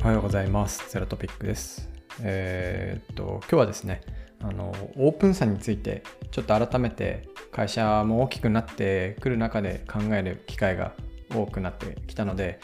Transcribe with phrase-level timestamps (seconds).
[0.00, 0.88] はようございます。
[0.92, 1.90] ゼロトピックです。
[2.22, 4.00] えーっと、今日はですね、
[4.40, 10.92] あの、オープンさについて、ちょっと改めて会社も大きくなってくる中で考える機会が
[11.34, 12.60] 多くなってきたので、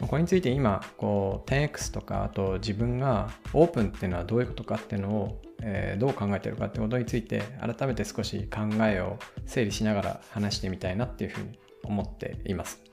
[0.00, 12.85] これについて今、こう、10X とか、あと自分がオープンっていうのはどういうことかっていうのを、えーどう考えてるかってことについて、改めて少し考えを整理しながら話してみたいなっていうふうに思っています。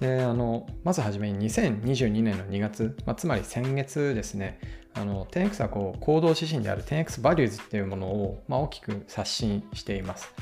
[0.00, 4.60] であのまずはじめに2022年の2月、まあ、つまり先月ですね
[4.94, 10.32] あの 10X はこう行動指針である 10X バリューズっていうものを、まあ、大きく刷新しています。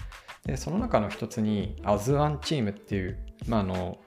[0.45, 3.98] でその中の一つに As1 チームっていう、まあ、あの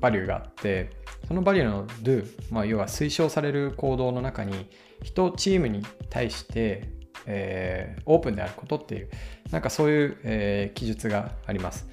[0.00, 0.90] バリューがあって
[1.26, 4.70] そのバリューの Do、まあ、要は推奨される行動の中に
[5.02, 6.90] 人チームに対して、
[7.26, 9.10] えーオープンであることっていう
[9.50, 11.86] なんかそういう、えー記述があります。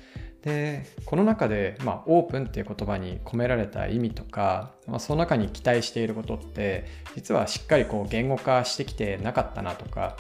[0.46, 10.16] でこの中で、まあ、オープンっていう言葉に込められた意味とか、まあ、その中に期待していることって実はしっかりこう言語化してきてなかったなとか、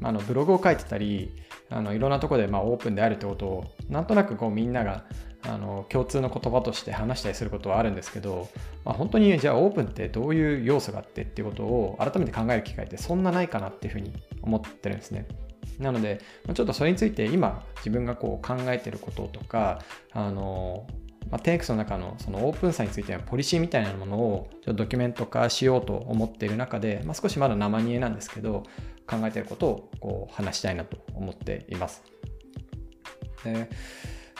[0.00, 1.32] まあ、のブログを書いてたり
[1.70, 5.04] あのいろんなとこでまオープンであるってことをなんとなくこうみんなが
[5.46, 8.48] あの共通の言葉として話したりすることはあるんですけど、
[8.84, 15.26] まあ、本当にじゃあオープンってどういう要素があってっていうことを改めて考える機会ってそんなないかなっていうふうに思ってるんですね。
[15.78, 16.20] なので、
[16.52, 19.80] ちょっとそれについて今自分がこう考えてることとか、
[20.12, 20.86] あの、
[21.30, 28.64] まあ、10X の中のそのオープンさについてのポリシーみたいなものをちょっとドキュメント化しようと思っている中で、まあ、少しまだ生煮えなんですけど、
[29.06, 32.02] 考えてることをこう話したいなと思っています。
[33.44, 33.68] で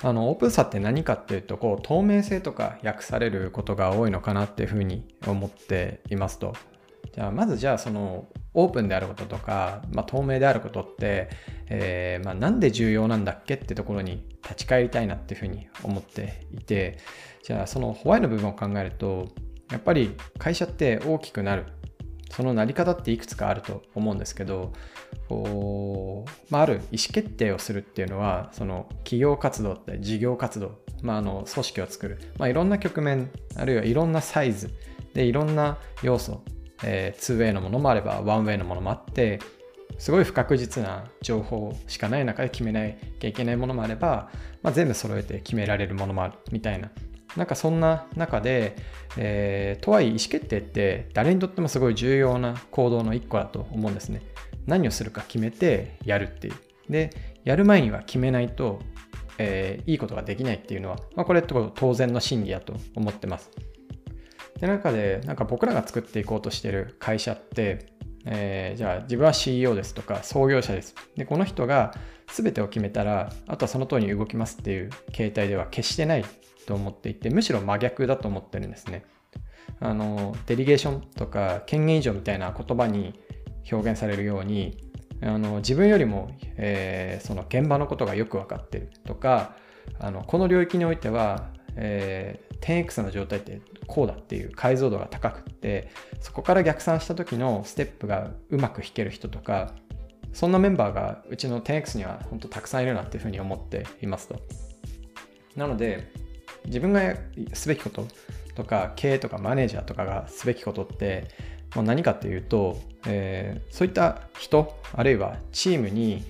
[0.02, 6.54] あのオープンさって何かっていうとこう透明性とか訳されることが多いのかなっていうふうに思っていますと
[7.14, 11.30] じゃあまずじゃあそのオープンであることとか、まあ、透明であることって、
[11.68, 16.98] えーまあ、なんで重要なんだっけってところに立ち返りたいなっていうふうに思っていて
[17.44, 19.28] じゃあそのホワイの部分を考えると
[19.70, 21.66] やっぱり会社って大きくなる。
[22.30, 24.72] そのなり方っていくつかあると思うんですけど
[25.28, 34.70] こう、まあ、ある意思決定をするっていうのはその企業活動って事業活動、まあ、あの組織を作る、まあ、いろんな局面あるいはいろんなサイズ
[35.12, 36.42] でいろんな要素、
[36.82, 39.40] えー、2way のものもあれば 1way のものもあって
[39.98, 42.80] すごい不確実な情報しかない中で決めな
[43.20, 44.30] きゃいけないものもあれば、
[44.62, 46.90] まあ、全部揃えて決められるものもあるみたいな
[47.36, 48.76] なんかそんな中で、
[49.16, 54.22] えーとはいえ意思決定って誰にとってもすごい重要な行動の一個だと思うんですね。
[54.66, 56.54] 何をするか決めてやるっていう。
[56.88, 57.10] で、
[57.44, 58.80] やる前には決めないと、
[59.38, 63.50] えーいいことができないっていうのは、まあ、これって当然の真理だと思ってます。
[64.60, 67.86] で、中で、なんか僕らが作っていこうとしてる会社って、
[68.26, 70.94] えーじゃあ自分は CEO ですとか創業者です。
[71.16, 71.94] で、この人が
[72.32, 76.24] 全てを決めたら、あとはその通りに動きますっていう形態では決してない
[76.66, 79.04] と思っていて、むしろ真逆だと思ってるんですね。
[79.80, 83.20] あの、デリゲーションとか権限以上みたいな言葉に
[83.70, 84.78] 表現されるように、
[85.22, 89.56] あの自分よりも、えーその現場のことがよく分かってるとか、
[89.98, 95.90] あのこの領域においては、えー 10X の状態ってこうだっていう解像度が高くって
[96.20, 99.72] そこから逆算した時のステップがうまく弾ける人とか
[100.32, 104.40] そんなメンバーがうちの 10X には本当たくさんいるなっていうふうに思っていますと。
[105.56, 106.10] なので
[106.66, 107.14] 自分が
[107.52, 108.06] すべきこと
[108.54, 111.28] とか経営とかマネージャーとかがすべきことって
[111.74, 116.24] もう何かっていうと、えーそういった人あるいはチームに、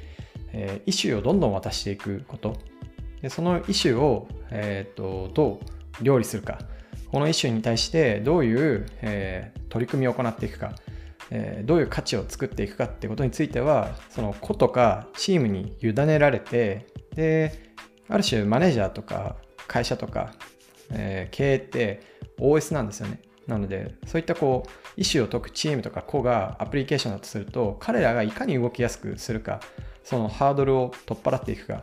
[0.53, 2.57] えーイシューをどんどん渡していくこと
[3.23, 5.61] でそのイシューを、えーとど
[6.01, 6.59] う料理するか
[7.15, 10.73] このイシューに対してどういう、えー取り組みを行っていくか、
[11.31, 17.73] えーどういう価値を作っていくかってことについてはその個とかチームに委ねられてで
[18.09, 19.37] ある種マネージャーとか
[19.69, 20.33] 会社とか、
[20.91, 22.03] えー経営って
[22.41, 23.21] OS なんですよね。
[23.47, 29.61] なのでそういったこうイシューを解くチームとか個がアプリケーションだとすると彼らがいかに動きやすくするか
[30.03, 31.83] そのハードルを取っ払っていくか。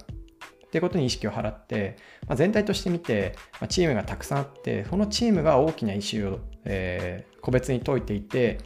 [0.71, 8.59] っていうことに意識を払って、まあ、全体として見て、まあ、チームがたくさんあってそのチームが大きなイシューを、えー個別に解いていて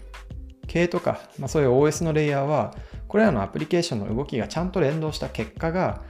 [0.68, 2.75] 経営とか、まあ、そういう OS のレイヤーは
[3.07, 6.03] これらのアプリケーションの動きがちゃんと連動した結果が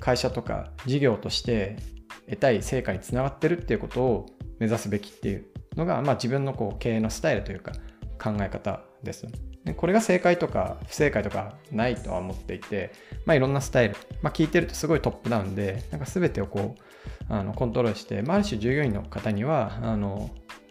[0.00, 1.76] 会社とか事業として
[2.28, 4.26] 得たい成果につながってるっていうことを
[4.58, 5.46] 目指すべきっていう
[5.76, 7.72] のが、まあ、自分のこう経営のスタイルというか
[8.22, 9.26] 考え方です。
[9.76, 12.92] これが正解とか不正解とかないとは思っていて、
[13.26, 20.30] まあ、いろんなスタイル、まあ、聞いてるとすごいトップダウンでなんか全てをこうあのコントロールして、まあ、ある種従業員の方にはあの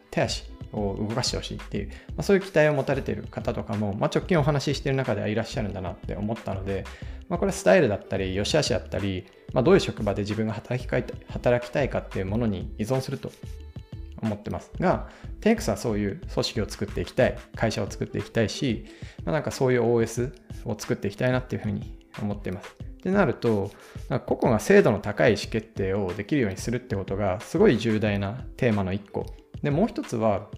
[0.09, 6.83] 手足を動かしてほしいっていう、まあ、そういう期待を持たれている方とかも、まあ、直近お話ししてる中ではいらっしゃるんだなって思ったので、
[7.27, 13.31] まあ、これはスタイルだったり良し悪しだったり、まあ、どういう職場で自分が働きたい働きたいかっていうものに依存すると
[14.21, 15.09] 思ってますが
[15.41, 18.85] 10X はそういう組織を作っていきたい会社を作っていきたいし、
[19.25, 20.33] まあ、なんかそういう OS
[20.65, 23.71] を作っていきたいなっていうふうに思ってますってなると
[24.25, 29.25] 個々が精度の高い意思決定をできるようにするってことがすごい重大なテーマの1個
[29.63, 30.49] でもう一つは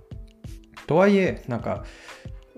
[0.87, 1.85] とはいえなんか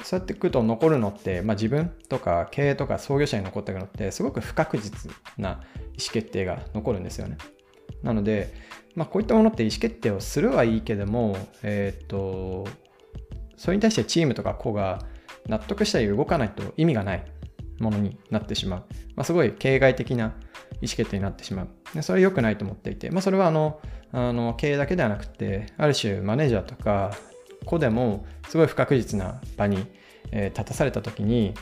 [0.01, 7.37] そうやってくると残るのって、まあ、自分とか経営とか創業者に残っていくのってすごく不確実な意思決定が残るんですよね。
[8.01, 8.53] なので、
[8.95, 12.67] まあ、こういったものって意思決定をするはいいけども、えっ、と、
[13.57, 14.99] それに対してチームとか子が
[15.47, 17.25] 納得したり動かないと意味がない
[17.79, 18.79] ものになってしまう。
[19.15, 20.25] まあ、すごい形骸的な
[20.81, 21.69] 意思決定になってしまう。
[21.93, 23.79] でそれは良くないと思っていて、まあ、それはあの
[24.11, 27.15] あの経営だけではなくて、ある種マネージャーとか
[27.65, 29.85] 子でもすごい不確実な場に、
[30.31, 31.53] え立たされた時に、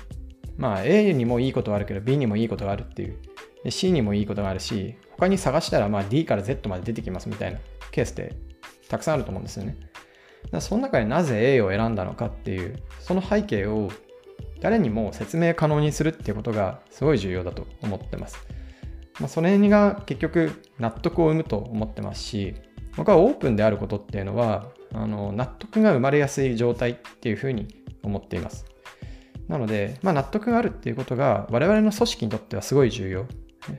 [0.57, 3.17] まあ A にもいいことがあるけど B にもいいことがあるっていう。
[3.63, 7.59] で C にもいいことがあるし、他に探したらま D から Z まで出てきますみたいな
[7.91, 8.35] ケースって
[8.89, 9.77] たくさんあると思うんですよね。
[9.79, 9.91] だか
[10.53, 13.89] らその中でなぜ A を選んだのかっていう、その背景を
[14.59, 18.37] 誰にも説明可能にするっていうことがすごい重要だと思ってます。
[19.19, 22.55] まあ、それが結局納得を生むと思ってますし、
[22.97, 27.67] 僕はオープンであることっていうのは、あの納得が生まれやすい状態っていうふうに
[28.03, 28.65] 思っています。
[29.47, 33.25] なので、まあ、納得があるっていうことが我々の組織にとってはすごい重要。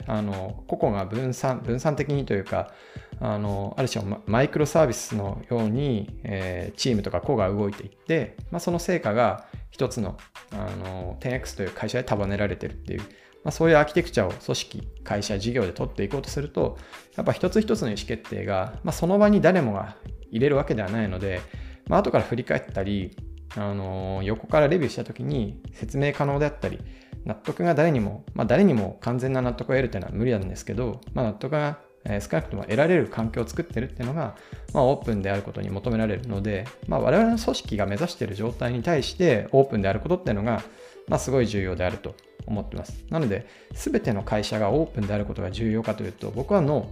[0.06, 2.72] あの個々が分散分散的にというか
[3.20, 10.16] あのある種マイクロサービスのように、えー、チームとか個が動いていって、まあ、その成果が一つの
[10.52, 13.06] あの 10X という会社で束ねられてるっていう、ま
[13.46, 16.78] あ、そういうアーキテクチャを組織会社事業で取っていこうとすると
[17.16, 19.96] やっぱ一つ一つの意思決定が、まあ、その場に誰もが
[20.30, 21.40] 入れるわけではないので、
[21.86, 23.16] まあ、後から振り返ったり
[23.56, 26.78] あの横からレビューした時に説明可能であったり
[27.24, 34.36] 納得が誰にも、まあ、誰にも完全な納得を得るというのは無理なんですけど、まあ、納得が少なくとも得られる環境を作ってるっていうのが、
[34.74, 40.62] まあ、オープンであることに求められるので、まあ、我々の組織が目指している状態に対してオープンであることっていうのが、
[41.08, 42.16] まあ、すごい重要であると
[42.46, 43.04] 思ってます。
[43.08, 46.90] なので、全ての会社がオープンであることが重要かというと、僕はノ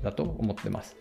[0.00, 0.96] ーだと思ってます。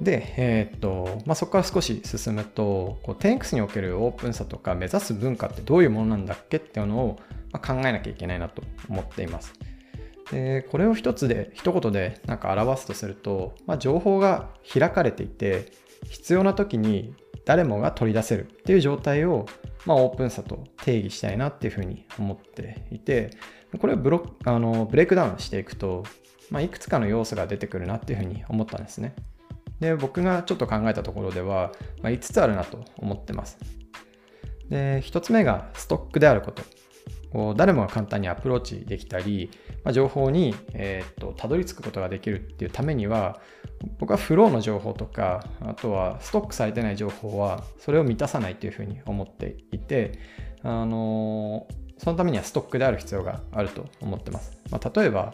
[0.00, 7.18] で、えー、っと、まあ、そこから少し進むと、こう 10X におけるオープンさとか目指す文化ってどういうものなんだっけっていうのを、
[7.52, 9.54] ま考えなきゃいけないなと思っています。
[10.30, 15.72] でこれを一つで、一言でなんか表すとすると、まあ、情報が開かれていて、
[16.10, 17.14] 必要な時に
[17.44, 19.46] 誰もが取り出せるっていう状態を、
[19.86, 23.30] まあ、オープンさと定義したいなっていうふうに思っていて、
[23.80, 26.04] これをブロあのブレイクダウンしていくと、
[26.50, 29.14] まあ、いくつかの要素が出てくるなっていうふうに思ったんですね。
[29.80, 33.58] で、僕がちょっと考えたところでは、まあ、5つあるなと思ってます。
[34.70, 36.62] で、1つ目がストックであること。
[37.32, 39.50] こう誰もが簡単にアプローチできたり、
[39.84, 43.40] まあ、情報に、えー、っとたどり着くことができるっていうためには
[43.98, 50.18] 僕はフローの情報とかあとはストックされてない情報はそれを満たさないというふうに思っていて、
[50.62, 54.58] あのー、そのためにはストックである必要があると思ってます。
[54.70, 55.32] まあ、例えば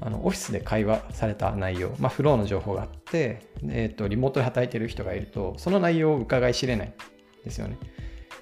[0.00, 6.92] あのオフィスで会話された内容、まあ、フローの情報があって、えーと、リモートで働いている人がいると、その内容を伺い知れない
[7.44, 7.78] ですよね。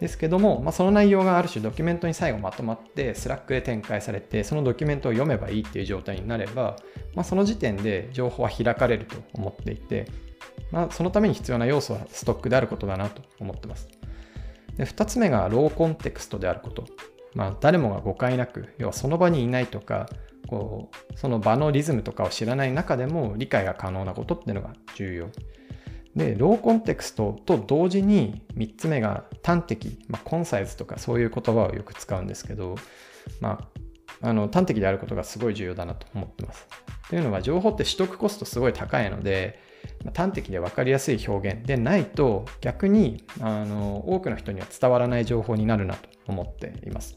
[0.01, 6.77] ですけども、まあ、その内容がある種ドキュメントに最後まとまって、 Slackで展開されて、そのドキュメントを読めばいいっていう状態になれば、
[7.15, 10.07] まあ、その時点で情報は開かれると思っていて、
[10.71, 13.89] まあ、そのために必要な要素はストックであることだなと思ってます。
[14.77, 16.85] で2つ目がローコンテクストであること。
[17.35, 20.09] まあ、誰もが誤解なく、要はその場にいないとか、
[20.47, 25.29] こうその場のリズムとかを知らない中でも理解が可能なことっていうのが重要。
[26.17, 32.77] で、ローコンテクストと同時に3つ目が端的、まあ、コンサイズとかそういう言葉をよく使うんですけど、
[33.41, 33.69] ま
[34.23, 36.67] あ、あの端的であることがすごい重要だなと思ってます。
[37.09, 39.61] というのは情報って取得コストすごい高いので、
[40.15, 47.17] 端的で分かりやすい表現でないと逆にあの多くの人には伝わらない情報になるなと思っています。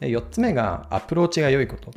[0.00, 1.90] で4つ目がアプローチが良いこと。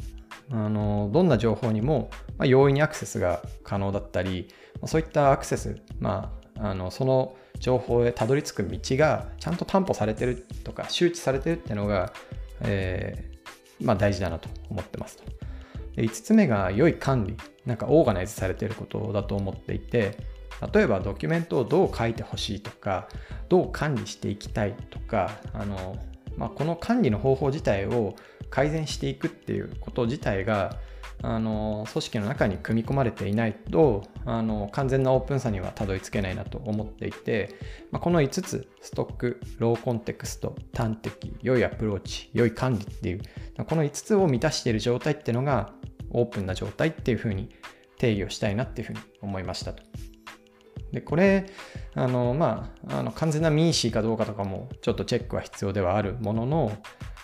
[0.53, 2.09] あのどんな情報にも、
[2.43, 4.49] 容易にアクセスが可能だったり、
[4.85, 12.11] そういったアクセス、まあ、あのその情報へたどり着く道がちゃんと担保されてるとか周知されてるっていうのが、
[12.61, 15.23] えー、まあ、大事だなと思ってますと。
[15.97, 20.17] 5つ目が良い管理、なんかオーガナイズされてることだと思っていて、
[20.73, 23.07] 例えばドキュメントをどう書いてほしいとか、
[23.49, 25.97] どう管理していきたいとか、あの
[26.37, 28.15] まあ、この管理の方法自体を
[28.49, 30.77] 改善していくっていうこと自体が
[31.23, 37.55] あの組織の中に組み込まれていないとあの完全なオープンさにはたどり着けないなと思っていて、
[37.91, 43.21] まあ、この5つストックローコンテクスト端的良いアプローチ良い管理っていう
[43.67, 45.73] この5つを満たしている状態っていうのが
[46.09, 47.49] オープンな状態っていうふうに
[47.97, 50.10] 定義をしたいなっていうふうに思いましたと。
[50.91, 51.45] で、これ、
[51.93, 56.71] あの、まあ、あの完全な民主かどうかとかもちょっとチェックは必要ではあるものの、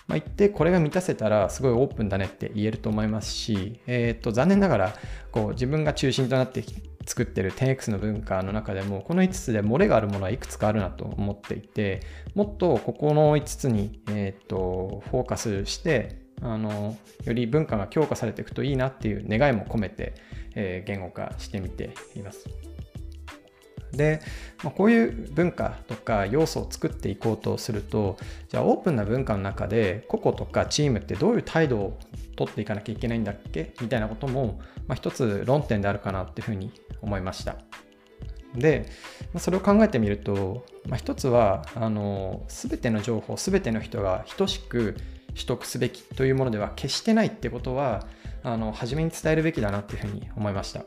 [0.07, 4.93] まあ、言ってこれが満たせたらすごいオープンだねって言えると思いますし、えー、と残念ながら
[5.31, 6.63] こう自分が中心となって
[7.05, 12.01] 作ってる 10X の文化の中でもこの5つで漏れがあるものはいくつかあるなと思っていて
[12.35, 20.15] もっとここの5つに、えー、とフォーカスしてあのより文化が強化されていくといいなっていう願いも込めて、
[20.55, 22.47] えー、言語化してみています。
[23.91, 24.21] で、
[24.63, 28.17] まあ、こういう文化とか要素を作っていこうとすると
[28.49, 31.99] じゃあオープンな文化の中で個々とかチームってどういう態度を
[32.35, 33.73] 取っていかなきゃいけないんだっけ？
[33.81, 37.55] みたいなことも、まあ、一つ論点であるかなっていうふうに思いました。
[38.55, 38.87] で、
[39.37, 44.95] それを考えてみると、まあ、一つはあの全ての情報全ての人が等しく
[45.29, 48.07] 取得すべきというものでは決してないってことは
[48.43, 50.83] あの初めに伝えるべきだなっていうふうに思いました。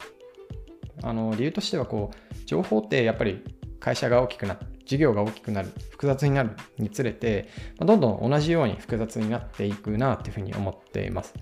[1.02, 3.42] あの理由としてはこう情報ってやっぱり
[3.78, 11.34] 会社が大きくなる事業が大きくなる複雑になるにつれてどんどん同じように複雑になっていくなっていうふうに思っています。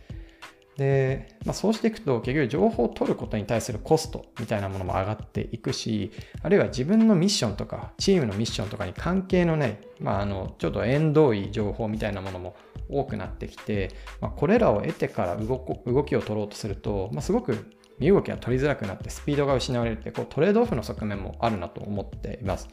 [0.79, 6.13] で、まあ、そうしていくと結局情報を取ることに対するコストみたいなものも上がっていくし
[6.43, 12.55] あるいは自分のミッションとかチームのミッションとかに関係のない、まあ、あのちょっと縁遠い情報みたいなものも
[12.89, 15.59] 多くなってきて、まあ、これらを得てから動
[16.05, 22.69] きを取ろうとすると、まあ、すごく身動きが取りづらくなってスピードが失われるってこうトレードオフの側面もあるなと思っています。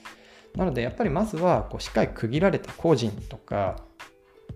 [0.55, 3.77] なのでやっぱりまずはこうしっかり区切られた個人とか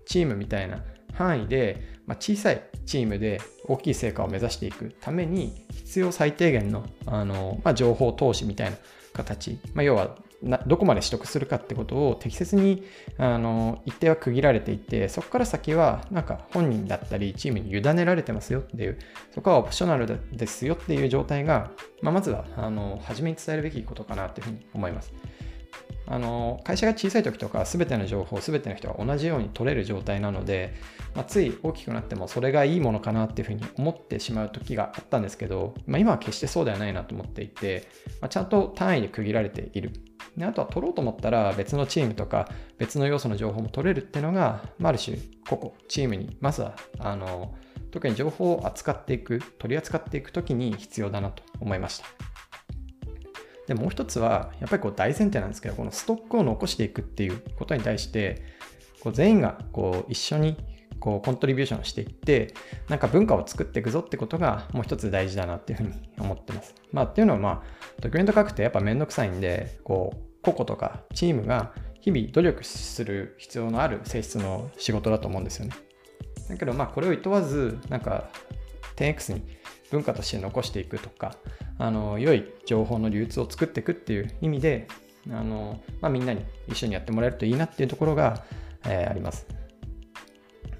[0.06, 8.76] チームみたいな範囲で、まあ、小さいチームで大きい成果を目指していくために必要最低限のあの、まあ、情報投資みたいな
[9.12, 12.82] 形、まあ、要はどこまで取得するかってことを適切に
[13.18, 18.98] あの一定は区切られていてそこから先はなんか本人だったりチームに委ねられてますよっていう
[19.34, 21.70] そこはオプショナルですよっていう状態が、
[22.00, 25.12] まあ、まずはあの初めに伝えるべきことかなというふうに思います。
[26.06, 30.74] あの会社が小さい時とか全ての情報全ての人が同じように取れる状態なので、
[31.14, 37.86] まあ、つい大きくなってもそれがいいものかなっていうふうに思ってしまう時があったんですけど、まあ、今は決してそうではないなと思っていて、
[38.20, 39.92] まあ、ちゃんと単位で区切られている
[40.36, 45.18] であとは取ろうと思ったら別のチームとか別の要素の情報も取れるっていうのが、まあ、ある種
[45.48, 47.54] 個々チームにまずはあの
[47.90, 52.06] 特に情報を扱っていく取り扱っていく時に必要だなと思いました。
[53.66, 58.42] でもう一つはやっぱりこう大前提なんですけどこのストックを残していくっていうことに対して
[59.00, 60.56] こう全員がこう一緒に
[61.00, 62.54] こうコントリビューションしていって
[62.88, 66.74] なんか文化を作っていくぞってことがもう一つ大事だなっていうふうに思ってます。
[66.92, 67.62] まあっていうのはまあ
[68.00, 75.72] ドキュメント書くってやっぱめんどくさいんでこう個々人とかチームが日々努力する必要のある性質の仕事だと思うんですよね。
[76.48, 78.30] だけどまあこれを厭わずなんか
[78.96, 79.42] 10X に
[79.90, 81.36] 文化として残していくとか
[81.78, 84.86] あの良い情報の流通を作っていくっていう意味で
[85.30, 88.44] あの、まあ、みんなに一緒にやってもらえるといいなっていうところが、
[88.84, 89.46] えー、あります。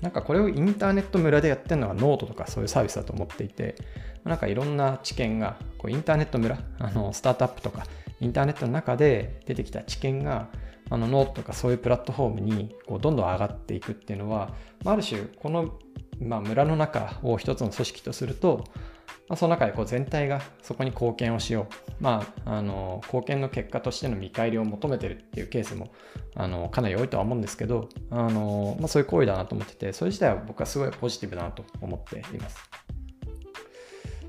[0.01, 3.77] なんかこれをインターネット村でやってるのがノートとかそういうサービスだと思っていて、
[4.25, 7.85] なんかいろんな知見がこうインターネット村、あのスタートアップとか
[8.21, 10.49] インターネットの中で出てきた知見が
[10.89, 14.55] あのノートとかそういうプラットフォームにこうどんどん上がっていくっていうのは、
[14.85, 15.79] ある種この、
[16.21, 18.65] ま、村の中を一つの組織とすると、
[19.31, 25.93] まあ、その中でこう全体がそこに貢献をしよう、まあ、あの貢献の結果としての見返りを求めてるっていうケースも
[26.35, 32.59] あのかなり多いとは思うんですけどあの、まあ、そういう行為だなと思っててそれ自体は僕はすごいポジティブだなと思っています。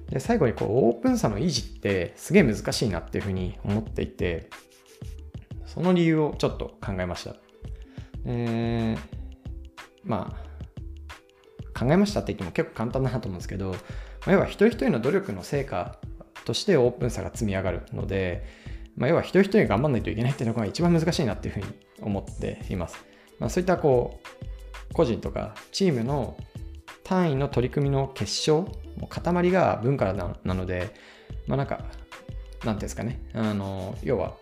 [0.07, 4.51] で最後にこうオープンさの維持ってすげえ難しいなっていうふうに思っていて
[5.65, 7.37] その理由をちょっと考えました。
[8.25, 8.99] えー、
[10.03, 10.50] まあ
[11.81, 13.75] 考えましたって言っても結構簡単だなと思うんですけど
[14.25, 15.97] ま要は一人一人の努力の成果
[16.45, 18.45] としてオープンさが積み上がるので、
[18.95, 21.65] まあ、要は一人一人頑張らないといけないっていうのが一番難しいなっていうふうに
[22.01, 23.03] 思っています。
[23.39, 24.19] まあ、そういったこ
[24.89, 26.37] う個人とかチームの
[27.03, 30.93] 単位の取り組みの結晶、も塊が文化なので、
[31.47, 34.35] まあなんか、なんていうんですかね、あの、要は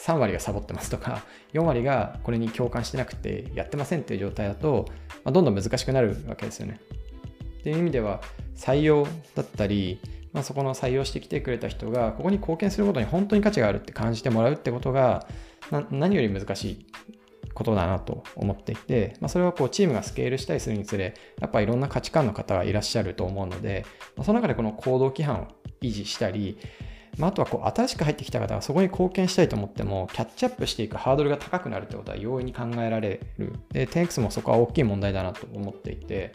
[0.00, 4.86] 3割がサボってますとか、4割がこれに共感してなくてやってませんっていう状態だと、
[5.24, 6.80] まあ、どんどん難しくなるわけですよね。
[7.60, 8.20] っていう意味では、
[8.56, 10.00] 採用だったり、
[10.32, 15.26] まあ、そこの採用してきてくれた人がここに貢献することに本当に価値があるって感じてもらうってことが
[15.90, 16.86] 何より難しい
[17.52, 23.84] ことだなと思っていて、まあ、それはこうチームがスケールしたりするにつれやっぱいろんな価値観の方がいらっしゃると思うので、
[24.16, 25.48] まあ、その中でこの行動規範を
[25.82, 26.58] 維持したり、
[27.20, 33.52] まあ、あとはこう新しく入ってきた方がそこに貢献したいと思っても、キャッチアップしていくハードルが高くなるってことは容易に考えられる。
[33.70, 36.32] で、10X もそこは大きい問題だなと思っていて、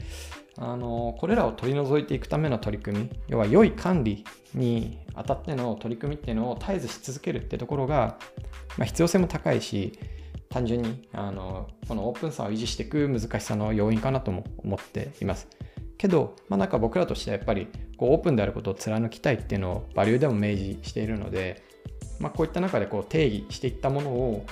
[0.57, 4.23] あのこれらを取り除いていくための取り組み、要は良い管理
[4.53, 8.17] にあたっての取り組みっていうのを絶えずし続けるってところが、
[8.77, 9.99] まあ、必要性も高いし、
[10.49, 15.49] 単純にあのこのオープンさを維持していく難しさの要因かなとも思っています。
[15.97, 21.63] けど、まあ、なんか僕らとしてはやっぱりこうオープンであることを貫きたいっていうのをバリューでも明示しているので、
[22.19, 24.45] まあ、こういった中でこう定義していったものを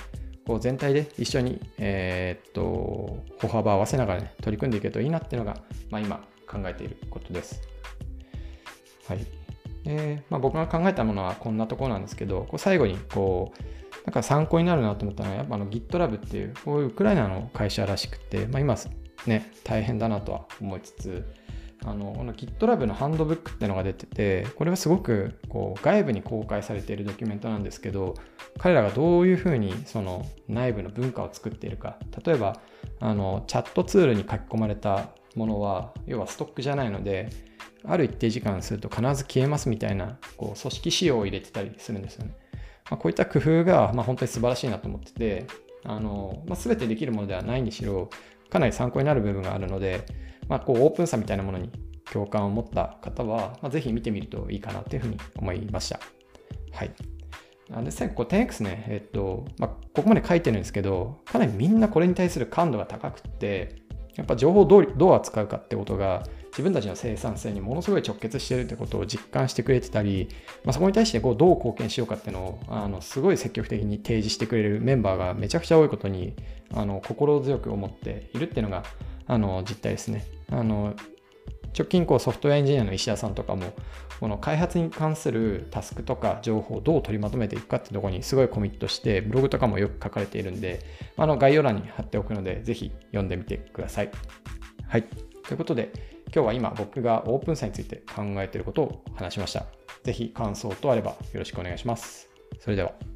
[0.46, 5.58] こう全体で一緒に、えー、っと歩幅を合わせながら、ね、取り組んでいけるといいなっていうのが、
[5.90, 7.62] まあ、今考えていることです。
[9.06, 9.44] はい
[9.84, 13.62] でまあ、僕が考えたものはこんなところなんですけど、こう最後にこう
[14.06, 18.76] なんか参考になるなと思ったのは、やっぱあの GitLab っていう、こういうウクライナの会社らしくて、まあ、今
[19.26, 21.24] ね、大変だなとは思いつつ、
[21.84, 28.14] あのこの GitLab のハンドブックっていうのが出てて、これはすごくこう外部に公開されているドキュメントなんですけど、
[28.58, 32.60] 彼らがどういうふうにその内部の文化を作っているか、例えば
[33.00, 37.28] あのチャットツールに書き込まれたものは、要はストックじゃないので、
[37.86, 42.34] ある一定時間すると必ず消えますみたいなこう組織仕様を入れてたりするんですよね。
[42.90, 45.46] まあ、こういった工夫がまあ本当に素晴らしいなと思ってて、
[45.84, 48.08] あのまあ、全てできるものではないにしろ、
[48.50, 50.04] かなり参考になる部分があるので、
[50.48, 51.70] まあ、こうオープンさみたいなものに
[52.10, 56.00] 共感を持った方は、まあ、ぜひ見てみるといいかなというふうに思いました。
[56.72, 56.90] はい。
[57.82, 63.76] で、最後、10X ね、えっと、まあ、ここまで書いてるんですけど、かなりみんなこれに対する感度が高くって、
[64.16, 70.28] やっぱ情報をどうどう扱うかってことが、自分たちの生産性にものすごい直結してるってことを実感してくれてたり、
[70.64, 76.34] まあ、そこに対してこうどう貢献しようかっていうのをあのすごい積極的に提示してくれるメンバーがめちゃくちゃ多いことに
[76.72, 78.84] あの心強く思っているっていうのが
[79.26, 80.24] あの実態ですね。
[80.50, 80.94] あの
[81.76, 83.72] 直近こうソフトウェアエンジニアの石田さんとかも
[84.20, 90.84] この開発に関するタスクとか情報をどう取りまとめていくかってところにすごいコミットしてブログとかもよく書かれているんで
[91.16, 94.10] あの概要欄に貼っておくのでぜひ読んでみてください。
[94.86, 95.02] はい。
[95.02, 99.66] ということで今日は今僕がオープンさについて考えていることを話しました。
[100.02, 102.28] ぜひ感想とあればよろしくお願いします。
[102.60, 103.13] それでは。